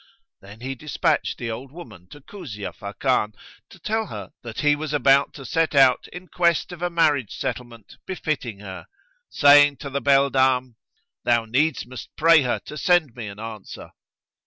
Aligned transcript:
Then 0.41 0.61
he 0.61 0.73
despatched 0.73 1.37
the 1.37 1.51
old 1.51 1.71
woman 1.71 2.07
to 2.09 2.21
Kuzia 2.21 2.73
Fakan, 2.73 3.35
to 3.69 3.77
tell 3.79 4.07
her 4.07 4.31
that 4.41 4.61
he 4.61 4.75
was 4.75 4.93
about 4.93 5.31
to 5.35 5.45
set 5.45 5.75
out 5.75 6.07
in 6.11 6.27
quest 6.27 6.71
of 6.71 6.81
a 6.81 6.89
marriage 6.89 7.35
settle 7.37 7.65
ment 7.65 7.97
befitting 8.07 8.61
her, 8.61 8.87
saying 9.29 9.77
to 9.77 9.91
the 9.91 10.01
beldam, 10.01 10.75
"Thou 11.23 11.45
needs 11.45 11.85
must 11.85 12.09
pray 12.15 12.41
her 12.41 12.57
to 12.65 12.79
send 12.79 13.13
me 13.15 13.27
an 13.27 13.39
answer." 13.39 13.91